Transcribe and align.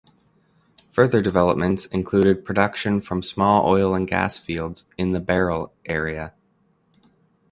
Further 0.89 1.21
developments 1.21 1.85
included 1.85 2.43
production 2.43 3.01
from 3.01 3.21
small 3.21 3.67
oil 3.67 3.93
and 3.93 4.07
gas 4.07 4.39
fields 4.39 4.89
in 4.97 5.11
the 5.11 5.19
Beryl 5.19 5.73
area. 5.85 6.33